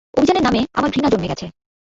[0.13, 1.45] অভিযানের নামে আমার ঘৃণা জন্মে গেছে।